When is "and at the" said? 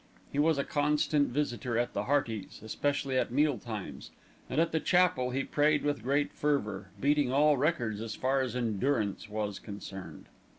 4.49-4.79